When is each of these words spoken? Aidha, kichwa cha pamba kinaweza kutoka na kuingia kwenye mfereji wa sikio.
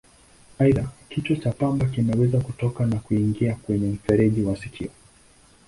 Aidha, 0.59 0.89
kichwa 1.09 1.35
cha 1.37 1.51
pamba 1.51 1.85
kinaweza 1.85 2.39
kutoka 2.39 2.85
na 2.85 2.95
kuingia 2.99 3.55
kwenye 3.55 3.87
mfereji 3.89 4.41
wa 4.43 4.57
sikio. 4.57 4.89